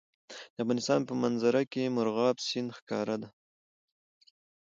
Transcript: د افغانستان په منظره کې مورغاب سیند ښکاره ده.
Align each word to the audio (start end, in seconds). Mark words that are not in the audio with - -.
د 0.55 0.57
افغانستان 0.63 1.01
په 1.09 1.13
منظره 1.23 1.61
کې 1.71 1.93
مورغاب 1.95 2.37
سیند 2.47 2.69
ښکاره 2.77 3.15
ده. 3.21 3.29